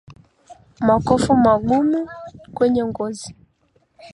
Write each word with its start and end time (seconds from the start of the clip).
Makovu 0.87 1.33
magumu 1.45 1.99
kwenye 2.55 2.83
ngozi 2.89 3.29